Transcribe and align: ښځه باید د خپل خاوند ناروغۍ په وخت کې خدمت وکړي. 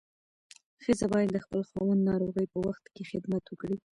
ښځه 0.83 1.05
باید 1.13 1.29
د 1.33 1.37
خپل 1.45 1.61
خاوند 1.69 2.01
ناروغۍ 2.09 2.45
په 2.53 2.59
وخت 2.67 2.83
کې 2.95 3.09
خدمت 3.11 3.43
وکړي. 3.47 3.77